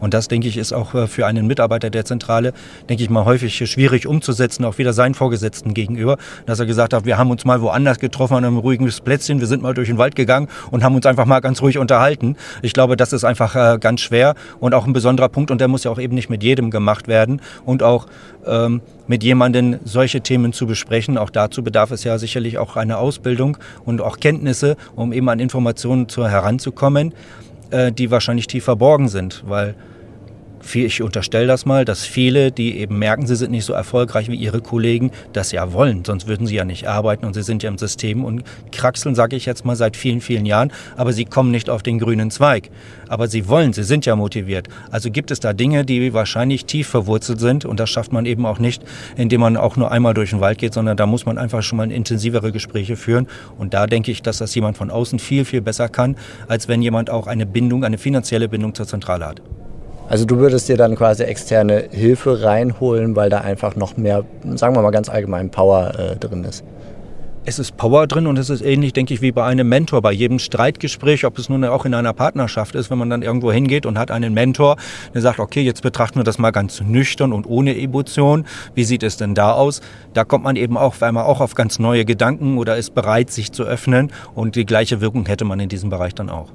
Und 0.00 0.14
das, 0.14 0.28
denke 0.28 0.48
ich, 0.48 0.56
ist 0.56 0.72
auch 0.72 0.94
äh, 0.94 1.06
für 1.06 1.26
einen 1.26 1.46
Mitarbeiter 1.46 1.90
der 1.90 2.04
Zentrale, 2.04 2.52
denke 2.88 3.02
ich 3.02 3.10
mal, 3.10 3.24
häufig 3.24 3.56
schwierig 3.70 4.06
umzusetzen, 4.06 4.64
auch 4.64 4.78
wieder 4.78 4.92
seinen 4.92 5.14
Vorgesetzten 5.14 5.74
gegenüber, 5.74 6.18
dass 6.46 6.60
er 6.60 6.66
gesagt 6.66 6.92
hat, 6.92 7.04
wir 7.04 7.18
haben 7.18 7.30
uns 7.30 7.44
mal 7.44 7.60
woanders 7.60 7.98
getroffen 7.98 8.34
an 8.34 8.44
einem 8.44 8.58
ruhigen 8.58 8.86
Plätzchen, 9.04 9.40
wir 9.40 9.46
sind 9.46 9.62
mal 9.62 9.74
durch 9.74 9.88
den 9.88 9.98
Wald 9.98 10.14
gegangen 10.14 10.48
und 10.70 10.84
haben 10.84 10.94
uns 10.94 11.06
einfach 11.06 11.26
mal 11.26 11.40
ganz 11.40 11.60
ruhig 11.62 11.78
unterhalten. 11.78 12.36
Ich 12.62 12.72
glaube, 12.72 12.96
das 12.96 13.12
ist 13.12 13.24
einfach 13.24 13.54
äh, 13.56 13.78
ganz 13.78 14.00
schwer 14.00 14.34
und 14.60 14.74
auch 14.74 14.86
ein 14.86 14.92
besonderer 14.92 15.28
Punkt 15.28 15.50
und 15.50 15.60
der 15.60 15.68
muss 15.68 15.84
ja 15.84 15.90
auch 15.90 15.98
eben 15.98 16.14
nicht 16.14 16.30
mit 16.30 16.42
jedem 16.42 16.70
gemacht 16.70 17.08
werden 17.08 17.40
und 17.64 17.82
auch 17.82 18.06
ähm, 18.46 18.80
mit 19.06 19.22
jemandem 19.22 19.78
solche 19.84 20.20
Themen 20.20 20.52
zu 20.52 20.66
besprechen. 20.66 21.18
Auch 21.18 21.30
dazu 21.30 21.62
bedarf 21.62 21.90
es 21.90 22.04
ja 22.04 22.18
sicherlich 22.18 22.58
auch 22.58 22.76
einer 22.76 22.98
Ausbildung 22.98 23.56
und 23.84 24.00
auch 24.00 24.18
Kenntnisse, 24.18 24.76
um 24.94 25.12
eben 25.12 25.28
an 25.28 25.40
Informationen 25.40 26.08
zu 26.08 26.28
heranzukommen. 26.28 27.14
Äh, 27.70 27.90
die 27.90 28.10
wahrscheinlich 28.12 28.46
tief 28.46 28.64
verborgen 28.64 29.08
sind, 29.08 29.42
weil 29.46 29.74
ich 30.74 31.02
unterstelle 31.02 31.46
das 31.46 31.66
mal, 31.66 31.84
dass 31.84 32.04
viele, 32.04 32.50
die 32.50 32.78
eben 32.78 32.98
merken, 32.98 33.26
sie 33.26 33.36
sind 33.36 33.50
nicht 33.50 33.64
so 33.64 33.72
erfolgreich 33.72 34.28
wie 34.28 34.36
ihre 34.36 34.60
Kollegen, 34.60 35.10
das 35.32 35.52
ja 35.52 35.72
wollen. 35.72 36.04
Sonst 36.04 36.26
würden 36.26 36.46
sie 36.46 36.56
ja 36.56 36.64
nicht 36.64 36.88
arbeiten 36.88 37.24
und 37.24 37.34
sie 37.34 37.42
sind 37.42 37.62
ja 37.62 37.68
im 37.68 37.78
System 37.78 38.24
und 38.24 38.42
kraxeln, 38.72 39.14
sage 39.14 39.36
ich 39.36 39.46
jetzt 39.46 39.64
mal, 39.64 39.76
seit 39.76 39.96
vielen, 39.96 40.20
vielen 40.20 40.46
Jahren, 40.46 40.72
aber 40.96 41.12
sie 41.12 41.24
kommen 41.24 41.50
nicht 41.50 41.70
auf 41.70 41.82
den 41.82 41.98
grünen 41.98 42.30
Zweig. 42.30 42.70
Aber 43.08 43.28
sie 43.28 43.48
wollen, 43.48 43.72
sie 43.72 43.84
sind 43.84 44.06
ja 44.06 44.16
motiviert. 44.16 44.68
Also 44.90 45.10
gibt 45.10 45.30
es 45.30 45.40
da 45.40 45.52
Dinge, 45.52 45.84
die 45.84 46.12
wahrscheinlich 46.12 46.64
tief 46.64 46.88
verwurzelt 46.88 47.40
sind 47.40 47.64
und 47.64 47.78
das 47.78 47.90
schafft 47.90 48.12
man 48.12 48.26
eben 48.26 48.46
auch 48.46 48.58
nicht, 48.58 48.82
indem 49.16 49.42
man 49.42 49.56
auch 49.56 49.76
nur 49.76 49.92
einmal 49.92 50.14
durch 50.14 50.30
den 50.30 50.40
Wald 50.40 50.58
geht, 50.58 50.74
sondern 50.74 50.96
da 50.96 51.06
muss 51.06 51.26
man 51.26 51.38
einfach 51.38 51.62
schon 51.62 51.76
mal 51.76 51.90
intensivere 51.90 52.52
Gespräche 52.52 52.96
führen. 52.96 53.28
Und 53.58 53.74
da 53.74 53.86
denke 53.86 54.10
ich, 54.10 54.22
dass 54.22 54.38
das 54.38 54.54
jemand 54.54 54.76
von 54.76 54.90
außen 54.90 55.18
viel, 55.18 55.44
viel 55.44 55.60
besser 55.60 55.88
kann, 55.88 56.16
als 56.48 56.68
wenn 56.68 56.82
jemand 56.82 57.10
auch 57.10 57.26
eine 57.26 57.46
Bindung, 57.46 57.84
eine 57.84 57.98
finanzielle 57.98 58.48
Bindung 58.48 58.74
zur 58.74 58.86
Zentrale 58.86 59.26
hat. 59.26 59.42
Also 60.08 60.24
du 60.24 60.38
würdest 60.38 60.68
dir 60.68 60.76
dann 60.76 60.94
quasi 60.94 61.24
externe 61.24 61.88
Hilfe 61.90 62.42
reinholen, 62.42 63.16
weil 63.16 63.28
da 63.28 63.40
einfach 63.40 63.74
noch 63.74 63.96
mehr, 63.96 64.24
sagen 64.54 64.76
wir 64.76 64.82
mal 64.82 64.90
ganz 64.90 65.08
allgemein, 65.08 65.50
Power 65.50 65.92
äh, 65.98 66.16
drin 66.16 66.44
ist. 66.44 66.64
Es 67.48 67.60
ist 67.60 67.76
Power 67.76 68.08
drin 68.08 68.26
und 68.26 68.38
es 68.38 68.50
ist 68.50 68.60
ähnlich, 68.60 68.92
denke 68.92 69.14
ich, 69.14 69.20
wie 69.20 69.30
bei 69.30 69.44
einem 69.44 69.68
Mentor. 69.68 70.02
Bei 70.02 70.10
jedem 70.10 70.40
Streitgespräch, 70.40 71.24
ob 71.24 71.38
es 71.38 71.48
nun 71.48 71.64
auch 71.64 71.84
in 71.84 71.94
einer 71.94 72.12
Partnerschaft 72.12 72.74
ist, 72.74 72.90
wenn 72.90 72.98
man 72.98 73.10
dann 73.10 73.22
irgendwo 73.22 73.52
hingeht 73.52 73.86
und 73.86 73.98
hat 73.98 74.10
einen 74.10 74.34
Mentor, 74.34 74.76
der 75.14 75.22
sagt, 75.22 75.38
okay, 75.38 75.62
jetzt 75.62 75.82
betrachten 75.82 76.18
wir 76.18 76.24
das 76.24 76.38
mal 76.38 76.50
ganz 76.50 76.80
nüchtern 76.80 77.32
und 77.32 77.46
ohne 77.46 77.76
Emotion. 77.76 78.46
Wie 78.74 78.82
sieht 78.82 79.04
es 79.04 79.16
denn 79.16 79.34
da 79.34 79.52
aus? 79.52 79.80
Da 80.12 80.24
kommt 80.24 80.42
man 80.42 80.56
eben 80.56 80.76
auch 80.76 81.00
einmal 81.02 81.24
auch 81.24 81.40
auf 81.40 81.54
ganz 81.54 81.78
neue 81.78 82.04
Gedanken 82.04 82.58
oder 82.58 82.76
ist 82.76 82.94
bereit, 82.94 83.30
sich 83.30 83.52
zu 83.52 83.62
öffnen. 83.62 84.10
Und 84.34 84.56
die 84.56 84.66
gleiche 84.66 85.00
Wirkung 85.00 85.26
hätte 85.26 85.44
man 85.44 85.60
in 85.60 85.68
diesem 85.68 85.90
Bereich 85.90 86.16
dann 86.16 86.30
auch. 86.30 86.50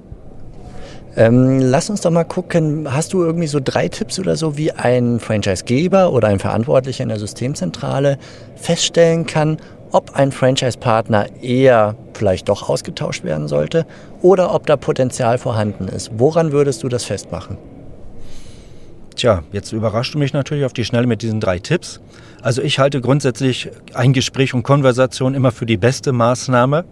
Ähm, 1.17 1.59
lass 1.59 1.89
uns 1.89 2.01
doch 2.01 2.11
mal 2.11 2.23
gucken, 2.23 2.87
hast 2.91 3.11
du 3.11 3.23
irgendwie 3.23 3.47
so 3.47 3.59
drei 3.61 3.89
Tipps 3.89 4.17
oder 4.17 4.37
so, 4.37 4.57
wie 4.57 4.71
ein 4.71 5.19
Franchisegeber 5.19 6.13
oder 6.13 6.29
ein 6.29 6.39
Verantwortlicher 6.39 7.03
in 7.03 7.09
der 7.09 7.19
Systemzentrale 7.19 8.17
feststellen 8.55 9.25
kann, 9.25 9.57
ob 9.91 10.15
ein 10.15 10.31
Franchise-Partner 10.31 11.27
eher 11.41 11.95
vielleicht 12.13 12.47
doch 12.47 12.69
ausgetauscht 12.69 13.25
werden 13.25 13.49
sollte 13.49 13.85
oder 14.21 14.53
ob 14.53 14.65
da 14.67 14.77
Potenzial 14.77 15.37
vorhanden 15.37 15.89
ist. 15.89 16.11
Woran 16.15 16.53
würdest 16.53 16.83
du 16.83 16.87
das 16.87 17.03
festmachen? 17.03 17.57
Tja, 19.15 19.43
jetzt 19.51 19.73
überraschst 19.73 20.13
du 20.13 20.17
mich 20.17 20.31
natürlich 20.31 20.63
auf 20.63 20.71
die 20.71 20.85
Schnelle 20.85 21.07
mit 21.07 21.21
diesen 21.21 21.41
drei 21.41 21.59
Tipps. 21.59 21.99
Also 22.41 22.61
ich 22.61 22.79
halte 22.79 23.01
grundsätzlich 23.01 23.69
ein 23.93 24.13
Gespräch 24.13 24.53
und 24.53 24.63
Konversation 24.63 25.35
immer 25.35 25.51
für 25.51 25.65
die 25.65 25.77
beste 25.77 26.13
Maßnahme 26.13 26.85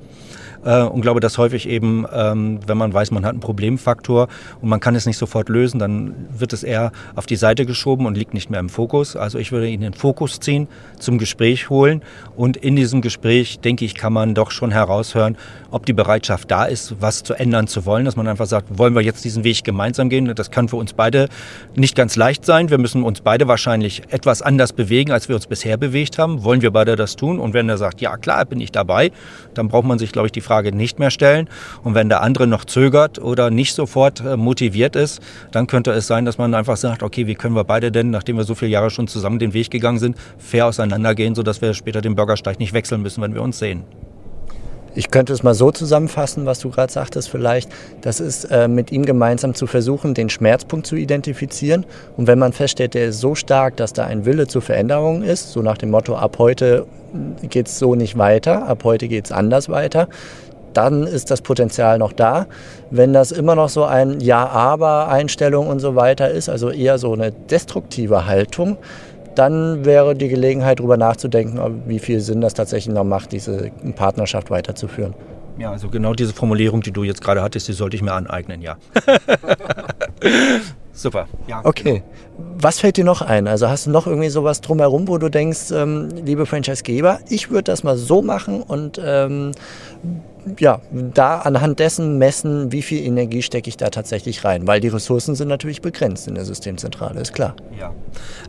äh, 0.64 0.82
und 0.84 1.02
glaube, 1.02 1.20
dass 1.20 1.38
häufig 1.38 1.68
eben, 1.68 2.06
ähm, 2.14 2.60
wenn 2.66 2.78
man 2.78 2.94
weiß, 2.94 3.12
man 3.12 3.26
hat 3.26 3.32
einen 3.32 3.40
Problemfaktor 3.40 4.28
und 4.62 4.70
man 4.70 4.80
kann 4.80 4.96
es 4.96 5.06
nicht 5.06 5.18
sofort 5.18 5.50
lösen, 5.50 5.80
dann 5.80 6.14
wird 6.38 6.54
es 6.54 6.64
eher 6.64 6.92
auf 7.16 7.26
die 7.26 7.36
Seite 7.36 7.66
geschoben 7.66 8.06
und 8.06 8.18
liegt 8.18 8.34
nicht 8.34 8.50
mehr 8.50 8.60
im 8.60 8.70
Fokus. 8.70 9.16
Also 9.16 9.38
ich 9.38 9.52
würde 9.52 9.68
ihn 9.68 9.76
in 9.76 9.82
den 9.82 9.94
Fokus 9.94 10.40
ziehen, 10.40 10.68
zum 11.00 11.18
Gespräch 11.18 11.70
holen 11.70 12.02
und 12.36 12.58
in 12.58 12.76
diesem 12.76 13.02
Gespräch, 13.02 13.60
denke 13.60 13.86
ich, 13.86 13.96
kann 13.96 14.14
man 14.14 14.36
doch 14.36 14.52
schon 14.52 14.72
heraushören, 14.72 15.38
ob 15.72 15.86
die 15.86 15.94
Bereitschaft 15.94 16.50
da 16.52 16.66
ist, 16.66 16.96
was 17.00 17.24
zu 17.24 17.34
ändern 17.34 17.68
zu 17.68 17.86
wollen, 17.86 18.06
dass 18.06 18.16
man 18.16 18.28
einfach 18.28 18.48
sagt, 18.48 18.78
wollen 18.78 18.96
wir 18.96 19.02
jetzt 19.02 19.24
diesen 19.24 19.44
Weg 19.44 19.64
gemeinsam 19.64 20.10
gehen? 20.10 20.34
Das 20.36 20.52
kann 20.52 20.70
für 20.70 20.78
uns 20.78 20.94
beide 20.94 21.30
nicht 21.76 21.96
ganz 21.96 22.16
leicht 22.16 22.46
sein. 22.46 22.70
Wir 22.70 22.78
müssen 22.78 23.04
uns 23.04 23.22
beide 23.22 23.48
wahrscheinlich 23.48 24.04
etwas 24.10 24.42
anders 24.42 24.74
bewegen, 24.74 25.12
als 25.12 25.30
wir 25.30 25.36
uns 25.36 25.48
bisher 25.48 25.78
bewegt 25.78 26.18
haben. 26.18 26.44
Wollen 26.44 26.62
wir 26.62 26.72
beide 26.72 26.96
das 26.96 27.16
tun? 27.16 27.40
Und 27.40 27.54
wenn 27.54 27.70
er 27.70 27.78
sagt, 27.78 28.02
ja 28.02 28.18
klar, 28.18 28.46
bin 28.46 28.60
ich 28.60 28.72
dabei, 28.72 29.12
dann 29.54 29.68
braucht 29.68 29.86
man 29.86 30.00
sich, 30.00 30.12
glaube 30.12 30.28
ich, 30.28 30.32
die 30.32 30.42
Frage 30.50 30.76
nicht 30.76 30.98
mehr 30.98 31.12
stellen. 31.12 31.48
Und 31.84 31.94
wenn 31.94 32.10
der 32.10 32.24
andere 32.24 32.48
noch 32.48 32.66
zögert 32.66 33.20
oder 33.20 33.52
nicht 33.52 33.76
sofort 33.76 34.22
äh, 34.22 34.36
motiviert 34.36 34.96
ist, 34.96 35.22
dann 35.52 35.68
könnte 35.68 35.92
es 35.92 36.08
sein, 36.08 36.26
dass 36.26 36.40
man 36.40 36.56
einfach 36.56 36.76
sagt, 36.76 37.04
okay, 37.04 37.28
wie 37.28 37.36
können 37.36 37.56
wir 37.56 37.66
beide 37.66 37.92
denn, 37.92 38.10
nachdem 38.10 38.38
wir 38.38 38.46
so 38.46 38.56
viele 38.56 38.72
Jahre 38.72 38.90
schon 38.90 39.08
zusammen 39.08 39.38
den 39.38 39.54
Weg 39.54 39.70
gegangen 39.70 40.00
sind, 40.00 40.18
fair 40.40 40.66
auseinandergehen, 40.66 41.36
sodass 41.36 41.62
wir 41.62 41.76
später 41.76 42.02
den 42.02 42.16
Bürgersteig 42.16 42.58
nicht 42.60 42.74
wechseln 42.74 43.04
müssen, 43.04 43.22
wenn 43.22 43.36
wir 43.36 43.44
uns 43.44 43.60
sehen. 43.60 43.84
Ich 44.96 45.12
könnte 45.12 45.34
es 45.34 45.44
mal 45.44 45.54
so 45.54 45.72
zusammenfassen, 45.72 46.46
was 46.46 46.60
du 46.60 46.70
gerade 46.70 46.92
sagtest 46.92 47.30
vielleicht. 47.30 47.70
Das 48.02 48.20
ist 48.20 48.46
äh, 48.46 48.68
mit 48.68 48.92
ihm 48.92 49.06
gemeinsam 49.06 49.54
zu 49.54 49.68
versuchen, 49.68 50.14
den 50.14 50.30
Schmerzpunkt 50.30 50.88
zu 50.88 50.96
identifizieren. 50.96 51.86
Und 52.18 52.28
wenn 52.28 52.40
man 52.40 52.54
feststellt, 52.54 52.94
der 52.94 53.08
ist 53.08 53.20
so 53.20 53.36
stark, 53.36 53.78
dass 53.78 53.94
da 53.94 54.06
ein 54.06 54.26
Wille 54.26 54.48
zur 54.48 54.62
Veränderung 54.62 55.24
ist, 55.24 55.52
so 55.52 55.62
nach 55.62 55.78
dem 55.78 55.92
Motto, 55.92 56.16
ab 56.16 56.38
heute 56.40 56.86
geht 57.42 57.68
es 57.68 57.80
so 57.80 57.96
nicht 57.96 58.18
weiter, 58.18 58.68
ab 58.68 58.84
heute 58.84 59.08
geht 59.08 59.26
es 59.26 59.32
anders 59.32 59.70
weiter, 59.70 60.08
dann 60.74 61.04
ist 61.04 61.32
das 61.32 61.42
Potenzial 61.42 61.98
noch 61.98 62.14
da. 62.14 62.48
Wenn 62.92 63.14
das 63.14 63.32
immer 63.32 63.56
noch 63.56 63.70
so 63.70 63.84
ein 63.84 64.20
Ja-Aber-Einstellung 64.20 65.68
und 65.68 65.80
so 65.80 65.96
weiter 65.96 66.30
ist, 66.30 66.50
also 66.50 66.70
eher 66.70 66.98
so 66.98 67.14
eine 67.14 67.32
destruktive 67.32 68.26
Haltung, 68.26 68.78
dann 69.40 69.86
wäre 69.86 70.16
die 70.16 70.28
Gelegenheit, 70.28 70.80
darüber 70.80 70.98
nachzudenken, 70.98 71.84
wie 71.88 72.00
viel 72.00 72.20
Sinn 72.20 72.42
das 72.42 72.54
tatsächlich 72.54 72.94
noch 72.94 73.06
macht, 73.06 73.32
diese 73.32 73.72
Partnerschaft 73.96 74.52
weiterzuführen. 74.52 75.14
Ja, 75.58 75.72
also 75.72 75.88
genau 75.88 76.14
diese 76.14 76.34
Formulierung, 76.34 76.82
die 76.82 76.92
du 76.92 77.04
jetzt 77.04 77.22
gerade 77.22 77.42
hattest, 77.42 77.70
die 77.70 77.74
sollte 77.74 77.96
ich 77.96 78.02
mir 78.02 78.12
aneignen, 78.12 78.62
ja. 78.62 78.76
Super. 80.92 81.28
Ja, 81.48 81.62
okay. 81.64 82.04
Genau. 82.38 82.50
Was 82.62 82.80
fällt 82.80 82.98
dir 82.98 83.06
noch 83.06 83.22
ein? 83.22 83.48
Also 83.48 83.70
hast 83.70 83.86
du 83.86 83.92
noch 83.92 84.08
irgendwie 84.08 84.28
sowas 84.28 84.60
drumherum, 84.60 85.08
wo 85.08 85.18
du 85.18 85.30
denkst, 85.30 85.72
ähm, 85.72 86.10
liebe 86.26 86.46
Franchisegeber, 86.46 87.20
ich 87.30 87.50
würde 87.50 87.64
das 87.64 87.84
mal 87.84 87.96
so 87.96 88.22
machen 88.22 88.62
und 88.62 89.00
ähm, 89.02 89.54
ja, 90.60 90.82
da 90.92 91.40
anhand 91.40 91.80
dessen 91.80 92.18
messen, 92.18 92.72
wie 92.72 92.82
viel 92.82 93.06
Energie 93.06 93.42
stecke 93.42 93.70
ich 93.70 93.78
da 93.78 93.90
tatsächlich 93.90 94.44
rein, 94.44 94.68
weil 94.68 94.80
die 94.80 94.88
Ressourcen 94.88 95.36
sind 95.36 95.48
natürlich 95.48 95.82
begrenzt 95.82 96.28
in 96.28 96.36
der 96.36 96.46
Systemzentrale, 96.46 97.20
ist 97.20 97.34
klar. 97.34 97.56
Ja, 97.80 97.94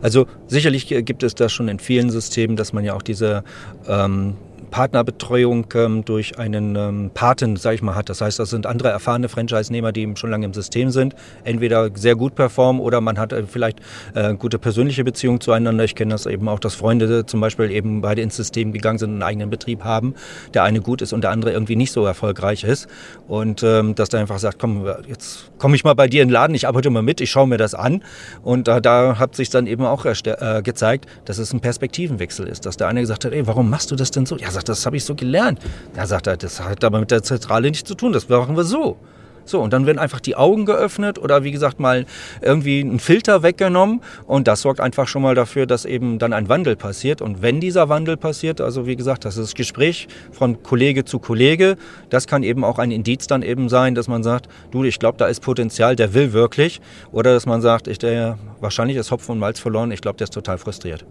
also 0.01 0.27
sicherlich 0.47 0.87
gibt 0.87 1.23
es 1.23 1.35
das 1.35 1.51
schon 1.51 1.67
in 1.67 1.79
vielen 1.79 2.09
Systemen, 2.09 2.55
dass 2.55 2.73
man 2.73 2.83
ja 2.83 2.93
auch 2.93 3.01
diese 3.01 3.43
ähm, 3.87 4.35
Partnerbetreuung 4.71 5.67
ähm, 5.75 6.05
durch 6.05 6.39
einen 6.39 6.75
ähm, 6.75 7.11
Paten, 7.13 7.57
sage 7.57 7.75
ich 7.75 7.81
mal, 7.81 7.93
hat. 7.93 8.09
Das 8.09 8.21
heißt, 8.21 8.39
das 8.39 8.49
sind 8.49 8.65
andere 8.65 8.89
erfahrene 8.89 9.29
Franchise-Nehmer, 9.29 9.91
die 9.91 10.11
schon 10.15 10.31
lange 10.31 10.45
im 10.45 10.53
System 10.53 10.89
sind, 10.89 11.13
entweder 11.43 11.89
sehr 11.93 12.15
gut 12.15 12.35
performen 12.35 12.81
oder 12.81 13.01
man 13.01 13.19
hat 13.19 13.33
äh, 13.33 13.43
vielleicht 13.43 13.81
äh, 14.15 14.33
gute 14.33 14.57
persönliche 14.57 15.03
Beziehungen 15.03 15.41
zueinander. 15.41 15.83
Ich 15.83 15.93
kenne 15.93 16.13
das 16.13 16.25
eben 16.25 16.47
auch, 16.47 16.59
dass 16.59 16.73
Freunde 16.73 17.25
zum 17.25 17.41
Beispiel 17.41 17.69
eben 17.69 18.01
beide 18.01 18.21
ins 18.21 18.35
System 18.35 18.71
gegangen 18.71 18.97
sind 18.97 19.09
und 19.09 19.15
einen 19.15 19.23
eigenen 19.23 19.49
Betrieb 19.49 19.83
haben. 19.83 20.15
Der 20.53 20.63
eine 20.63 20.81
gut 20.81 21.01
ist 21.01 21.13
und 21.13 21.21
der 21.21 21.31
andere 21.31 21.51
irgendwie 21.51 21.75
nicht 21.75 21.91
so 21.91 22.05
erfolgreich 22.05 22.63
ist. 22.63 22.87
Und 23.27 23.63
ähm, 23.63 23.93
dass 23.95 24.09
der 24.09 24.21
einfach 24.21 24.39
sagt, 24.39 24.57
komm, 24.57 24.87
jetzt 25.07 25.51
komme 25.57 25.75
ich 25.75 25.83
mal 25.83 25.93
bei 25.95 26.07
dir 26.07 26.21
in 26.21 26.29
den 26.29 26.33
Laden, 26.33 26.55
ich 26.55 26.67
arbeite 26.67 26.89
mal 26.89 27.03
mit, 27.03 27.19
ich 27.19 27.29
schaue 27.29 27.47
mir 27.47 27.57
das 27.57 27.75
an. 27.75 28.03
Und 28.41 28.69
äh, 28.69 28.81
da 28.81 29.19
hat 29.19 29.35
sich 29.35 29.49
dann 29.49 29.67
eben 29.67 29.83
auch 29.83 30.05
äh, 30.05 30.61
gezeigt, 30.63 31.07
dass 31.25 31.37
es 31.37 31.51
ein 31.53 31.59
Perspektivenwechsel 31.59 32.47
ist. 32.47 32.65
Dass 32.65 32.77
der 32.77 32.87
eine 32.87 33.01
gesagt 33.01 33.25
hat, 33.25 33.33
ey, 33.33 33.45
warum 33.47 33.69
machst 33.69 33.91
du 33.91 33.95
das 33.97 34.11
denn 34.11 34.25
so? 34.25 34.37
Ja, 34.37 34.49
sagt, 34.61 34.69
das 34.69 34.85
habe 34.85 34.97
ich 34.97 35.03
so 35.03 35.15
gelernt. 35.15 35.59
Da 35.95 36.05
sagt 36.05 36.27
er, 36.27 36.37
das 36.37 36.59
hat 36.59 36.83
aber 36.83 36.99
mit 36.99 37.11
der 37.11 37.23
Zentrale 37.23 37.69
nichts 37.69 37.87
zu 37.87 37.95
tun, 37.95 38.13
das 38.13 38.29
machen 38.29 38.55
wir 38.55 38.63
so. 38.63 38.97
So, 39.43 39.59
und 39.59 39.73
dann 39.73 39.87
werden 39.87 39.97
einfach 39.97 40.19
die 40.19 40.35
Augen 40.35 40.67
geöffnet 40.67 41.17
oder 41.17 41.43
wie 41.43 41.51
gesagt 41.51 41.79
mal 41.79 42.05
irgendwie 42.43 42.79
ein 42.79 42.99
Filter 42.99 43.41
weggenommen 43.41 44.01
und 44.27 44.47
das 44.47 44.61
sorgt 44.61 44.79
einfach 44.79 45.07
schon 45.07 45.23
mal 45.23 45.33
dafür, 45.33 45.65
dass 45.65 45.83
eben 45.83 46.19
dann 46.19 46.31
ein 46.31 46.47
Wandel 46.47 46.75
passiert. 46.75 47.23
Und 47.23 47.41
wenn 47.41 47.59
dieser 47.59 47.89
Wandel 47.89 48.17
passiert, 48.17 48.61
also 48.61 48.85
wie 48.85 48.95
gesagt, 48.95 49.25
das 49.25 49.37
ist 49.37 49.55
Gespräch 49.55 50.07
von 50.31 50.61
Kollege 50.61 51.05
zu 51.05 51.17
Kollege, 51.17 51.75
das 52.11 52.27
kann 52.27 52.43
eben 52.43 52.63
auch 52.63 52.77
ein 52.77 52.91
Indiz 52.91 53.25
dann 53.25 53.41
eben 53.41 53.67
sein, 53.67 53.95
dass 53.95 54.07
man 54.07 54.21
sagt, 54.21 54.47
du, 54.69 54.83
ich 54.83 54.99
glaube, 54.99 55.17
da 55.17 55.25
ist 55.25 55.41
Potenzial, 55.41 55.95
der 55.95 56.13
will 56.13 56.33
wirklich. 56.33 56.79
Oder 57.11 57.33
dass 57.33 57.47
man 57.47 57.61
sagt, 57.61 57.87
ich, 57.87 57.97
der, 57.97 58.37
wahrscheinlich 58.59 58.97
ist 58.97 59.09
Hopfen 59.09 59.31
und 59.31 59.39
Malz 59.39 59.59
verloren, 59.59 59.91
ich 59.91 60.01
glaube, 60.01 60.17
der 60.17 60.25
ist 60.25 60.35
total 60.35 60.59
frustriert. 60.59 61.03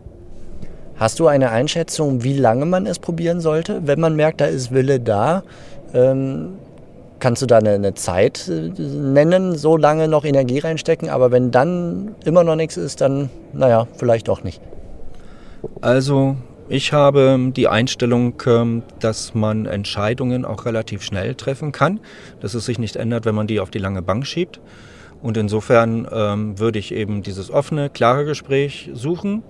Hast 1.00 1.18
du 1.18 1.28
eine 1.28 1.50
Einschätzung, 1.50 2.24
wie 2.24 2.36
lange 2.36 2.66
man 2.66 2.84
es 2.84 2.98
probieren 2.98 3.40
sollte, 3.40 3.80
wenn 3.86 4.00
man 4.00 4.16
merkt, 4.16 4.42
da 4.42 4.44
ist 4.44 4.70
Wille 4.70 5.00
da? 5.00 5.42
Ähm, 5.94 6.50
kannst 7.20 7.40
du 7.40 7.46
da 7.46 7.56
eine, 7.56 7.70
eine, 7.70 7.94
Zeit 7.94 8.46
äh, 8.48 8.68
nennen, 8.78 9.56
so 9.56 9.78
lange 9.78 10.08
noch 10.08 10.26
Energie 10.26 10.58
reinstecken, 10.58 11.08
aber 11.08 11.30
wenn 11.30 11.50
dann 11.50 12.14
immer 12.26 12.44
noch 12.44 12.54
nichts 12.54 12.76
ist, 12.76 13.00
dann, 13.00 13.30
naja, 13.54 13.86
vielleicht 13.96 14.28
auch 14.28 14.42
nicht. 14.42 14.60
Also 15.80 16.36
ich 16.68 16.92
habe 16.92 17.50
die 17.56 17.66
Einstellung, 17.66 18.34
ähm, 18.44 18.82
dass 18.98 19.34
man 19.34 19.64
Entscheidungen 19.64 20.44
auch 20.44 20.66
relativ 20.66 21.02
schnell 21.02 21.34
treffen 21.34 21.72
kann, 21.72 22.00
dass 22.40 22.52
es 22.52 22.66
sich 22.66 22.78
nicht 22.78 22.96
ändert, 22.96 23.24
wenn 23.24 23.34
man 23.34 23.46
die 23.46 23.60
auf 23.60 23.70
die 23.70 23.78
lange 23.78 24.02
Bank 24.02 24.26
schiebt. 24.26 24.60
Und 25.22 25.38
insofern 25.38 26.06
ähm, 26.12 26.58
würde 26.58 26.78
ich 26.78 26.92
eben 26.92 27.22
dieses 27.22 27.50
offene, 27.50 27.88
klare 27.88 28.26
Gespräch 28.26 28.90
suchen 28.92 29.42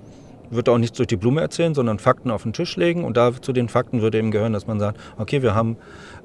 würde 0.50 0.72
auch 0.72 0.78
nichts 0.78 0.96
durch 0.96 1.06
die 1.06 1.16
Blume 1.16 1.40
erzählen, 1.40 1.74
sondern 1.74 1.98
Fakten 1.98 2.30
auf 2.30 2.42
den 2.42 2.52
Tisch 2.52 2.76
legen. 2.76 3.04
Und 3.04 3.16
da 3.16 3.32
zu 3.40 3.52
den 3.52 3.68
Fakten 3.68 4.02
würde 4.02 4.18
eben 4.18 4.30
gehören, 4.30 4.52
dass 4.52 4.66
man 4.66 4.78
sagt, 4.78 4.98
okay, 5.18 5.42
wir 5.42 5.54
haben, 5.54 5.76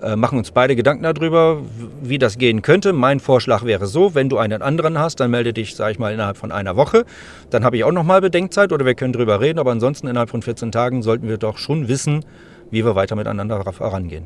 äh, 0.01 0.15
machen 0.15 0.37
uns 0.37 0.51
beide 0.51 0.75
Gedanken 0.75 1.03
darüber, 1.03 1.61
wie 2.01 2.17
das 2.17 2.37
gehen 2.37 2.61
könnte. 2.61 2.93
Mein 2.93 3.19
Vorschlag 3.19 3.63
wäre 3.65 3.85
so, 3.85 4.15
wenn 4.15 4.29
du 4.29 4.37
einen 4.37 4.61
anderen 4.61 4.99
hast, 4.99 5.19
dann 5.19 5.31
melde 5.31 5.53
dich, 5.53 5.75
sage 5.75 5.93
ich 5.93 5.99
mal, 5.99 6.13
innerhalb 6.13 6.37
von 6.37 6.51
einer 6.51 6.75
Woche. 6.75 7.05
Dann 7.49 7.63
habe 7.63 7.77
ich 7.77 7.83
auch 7.83 7.91
nochmal 7.91 8.21
Bedenkzeit 8.21 8.71
oder 8.71 8.85
wir 8.85 8.95
können 8.95 9.13
drüber 9.13 9.39
reden. 9.41 9.59
Aber 9.59 9.71
ansonsten 9.71 10.07
innerhalb 10.07 10.29
von 10.29 10.41
14 10.41 10.71
Tagen 10.71 11.03
sollten 11.03 11.27
wir 11.27 11.37
doch 11.37 11.57
schon 11.57 11.87
wissen, 11.87 12.25
wie 12.71 12.83
wir 12.83 12.95
weiter 12.95 13.15
miteinander 13.15 13.63
vorangehen. 13.71 14.25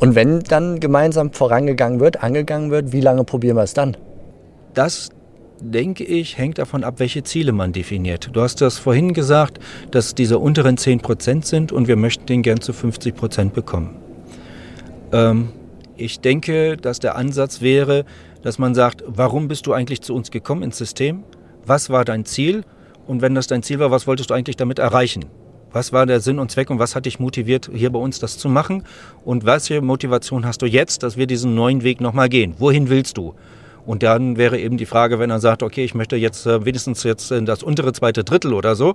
Und 0.00 0.16
wenn 0.16 0.40
dann 0.40 0.80
gemeinsam 0.80 1.32
vorangegangen 1.32 2.00
wird, 2.00 2.22
angegangen 2.24 2.72
wird, 2.72 2.92
wie 2.92 3.00
lange 3.00 3.22
probieren 3.22 3.56
wir 3.56 3.62
es 3.62 3.72
dann? 3.72 3.96
Das 4.74 5.10
denke 5.62 6.04
ich, 6.04 6.38
hängt 6.38 6.58
davon 6.58 6.84
ab, 6.84 6.94
welche 6.98 7.22
Ziele 7.22 7.52
man 7.52 7.72
definiert. 7.72 8.30
Du 8.32 8.40
hast 8.40 8.60
das 8.60 8.78
vorhin 8.78 9.14
gesagt, 9.14 9.58
dass 9.90 10.14
diese 10.14 10.38
unteren 10.38 10.76
10 10.76 11.00
Prozent 11.00 11.46
sind 11.46 11.72
und 11.72 11.88
wir 11.88 11.96
möchten 11.96 12.26
den 12.26 12.42
gern 12.42 12.60
zu 12.60 12.72
50 12.72 13.14
Prozent 13.14 13.54
bekommen. 13.54 13.96
Ähm, 15.12 15.50
ich 15.96 16.20
denke, 16.20 16.76
dass 16.76 16.98
der 16.98 17.16
Ansatz 17.16 17.60
wäre, 17.60 18.04
dass 18.42 18.58
man 18.58 18.74
sagt, 18.74 19.04
warum 19.06 19.48
bist 19.48 19.66
du 19.66 19.72
eigentlich 19.72 20.02
zu 20.02 20.14
uns 20.14 20.30
gekommen 20.30 20.62
ins 20.62 20.78
System? 20.78 21.22
Was 21.64 21.90
war 21.90 22.04
dein 22.04 22.24
Ziel? 22.24 22.64
Und 23.06 23.22
wenn 23.22 23.34
das 23.34 23.46
dein 23.46 23.62
Ziel 23.62 23.78
war, 23.78 23.90
was 23.90 24.06
wolltest 24.06 24.30
du 24.30 24.34
eigentlich 24.34 24.56
damit 24.56 24.78
erreichen? 24.78 25.26
Was 25.72 25.92
war 25.92 26.04
der 26.04 26.20
Sinn 26.20 26.38
und 26.38 26.50
Zweck 26.50 26.70
und 26.70 26.78
was 26.78 26.94
hat 26.94 27.06
dich 27.06 27.18
motiviert, 27.18 27.70
hier 27.72 27.90
bei 27.90 27.98
uns 27.98 28.18
das 28.18 28.36
zu 28.36 28.48
machen? 28.48 28.84
Und 29.24 29.46
welche 29.46 29.80
Motivation 29.80 30.44
hast 30.44 30.60
du 30.60 30.66
jetzt, 30.66 31.02
dass 31.02 31.16
wir 31.16 31.26
diesen 31.26 31.54
neuen 31.54 31.82
Weg 31.82 32.00
nochmal 32.00 32.28
gehen? 32.28 32.54
Wohin 32.58 32.90
willst 32.90 33.16
du? 33.16 33.34
Und 33.84 34.02
dann 34.02 34.36
wäre 34.36 34.58
eben 34.58 34.76
die 34.76 34.86
Frage, 34.86 35.18
wenn 35.18 35.30
er 35.30 35.40
sagt, 35.40 35.62
okay, 35.62 35.84
ich 35.84 35.94
möchte 35.94 36.16
jetzt 36.16 36.46
äh, 36.46 36.64
wenigstens 36.64 37.02
jetzt 37.02 37.32
in 37.32 37.46
das 37.46 37.62
untere 37.62 37.92
zweite 37.92 38.24
Drittel 38.24 38.54
oder 38.54 38.76
so, 38.76 38.94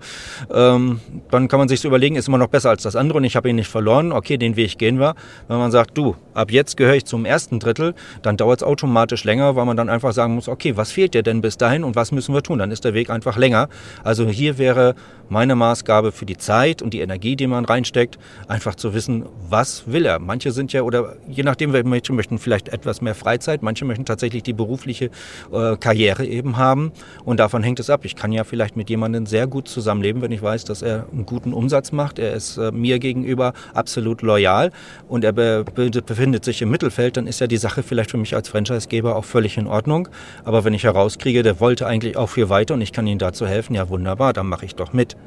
ähm, 0.54 1.02
dann 1.30 1.48
kann 1.48 1.60
man 1.60 1.68
sich 1.68 1.82
so 1.82 1.88
überlegen, 1.88 2.16
ist 2.16 2.28
immer 2.28 2.38
noch 2.38 2.48
besser 2.48 2.70
als 2.70 2.84
das 2.84 2.96
andere 2.96 3.18
und 3.18 3.24
ich 3.26 3.36
habe 3.36 3.50
ihn 3.50 3.56
nicht 3.58 3.70
verloren. 3.70 4.12
Okay, 4.12 4.38
den 4.38 4.56
Weg 4.56 4.78
gehen 4.78 5.00
wir. 5.00 5.16
Wenn 5.48 5.58
man 5.58 5.72
sagt, 5.72 5.98
du, 5.98 6.16
ab 6.34 6.52
jetzt 6.52 6.78
gehöre 6.78 6.96
ich 6.96 7.06
zum 7.06 7.26
ersten 7.26 7.60
Drittel, 7.60 7.94
dann 8.22 8.38
dauert 8.38 8.62
es 8.62 8.64
automatisch 8.64 9.24
länger, 9.24 9.56
weil 9.56 9.66
man 9.66 9.76
dann 9.76 9.90
einfach 9.90 10.14
sagen 10.14 10.36
muss, 10.36 10.48
okay, 10.48 10.78
was 10.78 10.92
fehlt 10.92 11.14
dir 11.14 11.24
denn 11.24 11.42
bis 11.42 11.58
dahin 11.58 11.84
und 11.84 11.96
was 11.96 12.12
müssen 12.12 12.34
wir 12.34 12.42
tun? 12.42 12.60
Dann 12.60 12.72
ist 12.72 12.86
der 12.86 12.94
Weg 12.94 13.10
einfach 13.10 13.38
länger. 13.38 13.68
Also 14.04 14.26
hier 14.28 14.58
wäre 14.58 14.96
meine 15.30 15.56
Maßgabe 15.56 16.14
für 16.14 16.26
die 16.26 16.38
Zeit 16.38 16.82
und 16.82 16.94
die 16.94 17.02
Energie, 17.02 17.36
die 17.36 17.48
man 17.48 17.66
reinsteckt, 17.66 18.18
einfach 18.48 18.76
zu 18.76 18.94
wissen, 18.94 19.26
was 19.50 19.84
will 19.88 20.06
er. 20.06 20.20
Manche 20.20 20.52
sind 20.52 20.72
ja, 20.72 20.84
oder 20.84 21.18
je 21.28 21.44
nachdem, 21.44 21.74
welche 21.74 22.14
möchten 22.14 22.38
vielleicht 22.38 22.70
etwas 22.70 23.02
mehr 23.02 23.16
Freizeit, 23.16 23.62
manche 23.62 23.84
möchten 23.84 24.06
tatsächlich 24.06 24.44
die 24.44 24.54
Berufung 24.54 24.77
berufliche 24.78 25.10
äh, 25.52 25.76
Karriere 25.78 26.26
eben 26.26 26.58
haben. 26.58 26.92
Und 27.26 27.40
davon 27.40 27.64
hängt 27.64 27.80
es 27.80 27.90
ab. 27.90 28.06
Ich 28.06 28.16
kann 28.16 28.32
ja 28.32 28.44
vielleicht 28.44 28.78
mit 28.78 28.90
jemandem 28.90 29.26
sehr 29.26 29.48
gut 29.48 29.68
zusammenleben, 29.68 30.22
wenn 30.22 30.32
ich 30.32 30.42
weiß, 30.42 30.66
dass 30.66 30.82
er 30.82 31.08
einen 31.12 31.26
guten 31.26 31.54
Umsatz 31.54 31.92
macht. 31.92 32.20
Er 32.20 32.34
ist 32.34 32.58
äh, 32.58 32.72
mir 32.72 33.00
gegenüber 33.00 33.54
absolut 33.74 34.22
loyal 34.22 34.72
und 35.08 35.24
er 35.24 35.34
be 35.34 35.66
befindet 36.06 36.46
sich 36.46 36.62
im 36.62 36.70
Mittelfeld. 36.70 37.18
Dann 37.18 37.28
ist 37.28 37.40
ja 37.40 37.48
die 37.48 37.58
Sache 37.58 37.84
vielleicht 37.84 38.12
für 38.12 38.18
mich 38.18 38.36
als 38.36 38.50
Franchisegeber 38.50 39.16
auch 39.16 39.26
völlig 39.26 39.58
in 39.58 39.68
Ordnung. 39.68 40.08
Aber 40.44 40.64
wenn 40.64 40.74
ich 40.74 40.84
herauskriege, 40.84 41.44
der 41.44 41.60
wollte 41.60 41.88
eigentlich 41.88 42.16
auch 42.18 42.30
viel 42.30 42.50
weiter 42.50 42.76
und 42.76 42.82
ich 42.82 42.94
kann 42.94 43.08
ihm 43.08 43.18
dazu 43.18 43.48
helfen, 43.48 43.74
ja 43.76 43.90
wunderbar, 43.90 44.34
dann 44.34 44.48
mache 44.48 44.66
ich 44.66 44.76
doch 44.76 44.94
mit. 44.94 45.18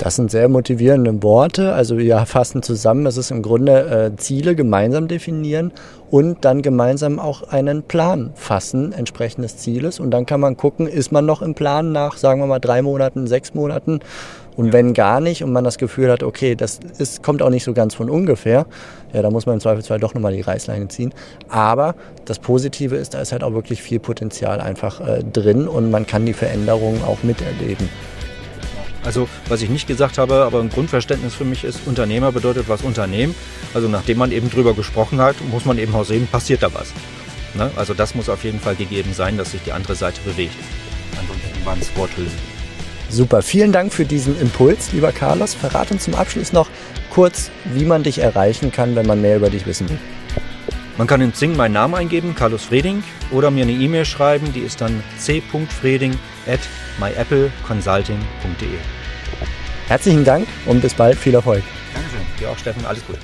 Das 0.00 0.16
sind 0.16 0.30
sehr 0.30 0.48
motivierende 0.48 1.22
Worte. 1.22 1.74
Also 1.74 1.98
wir 1.98 2.24
fassen 2.24 2.62
zusammen, 2.62 3.04
es 3.04 3.18
ist 3.18 3.30
im 3.30 3.42
Grunde 3.42 4.12
äh, 4.14 4.16
Ziele 4.16 4.54
gemeinsam 4.54 5.08
definieren 5.08 5.72
und 6.10 6.42
dann 6.46 6.62
gemeinsam 6.62 7.18
auch 7.18 7.42
einen 7.42 7.82
Plan 7.82 8.30
fassen, 8.34 8.94
entsprechend 8.94 9.44
des 9.44 9.58
Zieles. 9.58 10.00
Und 10.00 10.10
dann 10.10 10.24
kann 10.24 10.40
man 10.40 10.56
gucken, 10.56 10.86
ist 10.86 11.12
man 11.12 11.26
noch 11.26 11.42
im 11.42 11.54
Plan 11.54 11.92
nach, 11.92 12.16
sagen 12.16 12.40
wir 12.40 12.46
mal, 12.46 12.60
drei 12.60 12.80
Monaten, 12.80 13.26
sechs 13.26 13.52
Monaten. 13.52 14.00
Und 14.56 14.68
ja. 14.68 14.72
wenn 14.72 14.94
gar 14.94 15.20
nicht 15.20 15.44
und 15.44 15.52
man 15.52 15.64
das 15.64 15.76
Gefühl 15.76 16.10
hat, 16.10 16.22
okay, 16.22 16.54
das 16.54 16.80
ist, 16.96 17.22
kommt 17.22 17.42
auch 17.42 17.50
nicht 17.50 17.64
so 17.64 17.74
ganz 17.74 17.94
von 17.94 18.08
ungefähr, 18.08 18.64
ja, 19.12 19.20
da 19.20 19.30
muss 19.30 19.44
man 19.44 19.56
im 19.56 19.60
Zweifelsfall 19.60 20.00
doch 20.00 20.14
nochmal 20.14 20.32
die 20.32 20.40
Reißleine 20.40 20.88
ziehen. 20.88 21.12
Aber 21.50 21.94
das 22.24 22.38
Positive 22.38 22.96
ist, 22.96 23.12
da 23.12 23.20
ist 23.20 23.32
halt 23.32 23.44
auch 23.44 23.52
wirklich 23.52 23.82
viel 23.82 24.00
Potenzial 24.00 24.62
einfach 24.62 25.06
äh, 25.06 25.22
drin 25.24 25.68
und 25.68 25.90
man 25.90 26.06
kann 26.06 26.24
die 26.24 26.32
Veränderungen 26.32 27.04
auch 27.04 27.22
miterleben. 27.22 27.90
Also 29.04 29.28
was 29.48 29.62
ich 29.62 29.70
nicht 29.70 29.86
gesagt 29.86 30.18
habe, 30.18 30.44
aber 30.44 30.60
ein 30.60 30.68
Grundverständnis 30.68 31.34
für 31.34 31.44
mich 31.44 31.64
ist, 31.64 31.80
Unternehmer 31.86 32.32
bedeutet 32.32 32.68
was 32.68 32.82
Unternehmen. 32.82 33.34
Also 33.74 33.88
nachdem 33.88 34.18
man 34.18 34.32
eben 34.32 34.50
drüber 34.50 34.74
gesprochen 34.74 35.20
hat, 35.20 35.36
muss 35.50 35.64
man 35.64 35.78
eben 35.78 35.94
auch 35.94 36.04
sehen, 36.04 36.28
passiert 36.30 36.62
da 36.62 36.72
was. 36.74 36.92
Ne? 37.54 37.70
Also 37.76 37.94
das 37.94 38.14
muss 38.14 38.28
auf 38.28 38.44
jeden 38.44 38.60
Fall 38.60 38.76
gegeben 38.76 39.12
sein, 39.14 39.38
dass 39.38 39.52
sich 39.52 39.62
die 39.62 39.72
andere 39.72 39.94
Seite 39.94 40.20
bewegt. 40.22 40.54
Ansonsten 41.18 41.64
waren 41.64 41.78
es 41.80 41.96
Worthülsen. 41.96 42.38
Super, 43.08 43.42
vielen 43.42 43.72
Dank 43.72 43.92
für 43.92 44.04
diesen 44.04 44.40
Impuls, 44.40 44.92
lieber 44.92 45.10
Carlos. 45.10 45.54
Verrat 45.54 45.90
uns 45.90 46.04
zum 46.04 46.14
Abschluss 46.14 46.52
noch 46.52 46.68
kurz, 47.10 47.50
wie 47.64 47.84
man 47.84 48.04
dich 48.04 48.18
erreichen 48.18 48.70
kann, 48.70 48.94
wenn 48.94 49.06
man 49.06 49.20
mehr 49.20 49.36
über 49.36 49.50
dich 49.50 49.66
wissen 49.66 49.88
will. 49.88 49.98
Man 50.96 51.06
kann 51.06 51.20
in 51.20 51.32
Zing 51.34 51.56
meinen 51.56 51.72
Namen 51.72 51.94
eingeben, 51.94 52.34
Carlos 52.34 52.64
Freding, 52.64 53.02
oder 53.30 53.50
mir 53.50 53.62
eine 53.62 53.72
E-Mail 53.72 54.04
schreiben, 54.04 54.52
die 54.52 54.60
ist 54.60 54.80
dann 54.80 55.02
c.freding 55.18 56.18
at 56.46 56.60
myappleconsulting.de. 56.98 58.68
Herzlichen 59.88 60.24
Dank 60.24 60.46
und 60.66 60.82
bis 60.82 60.94
bald, 60.94 61.18
viel 61.18 61.34
Erfolg. 61.34 61.62
Dankeschön. 61.94 62.20
Dir 62.38 62.50
auch, 62.50 62.58
Steffen, 62.58 62.84
alles 62.86 63.04
Gute. 63.06 63.18